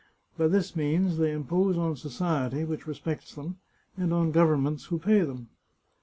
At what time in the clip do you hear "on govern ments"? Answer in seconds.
4.11-4.85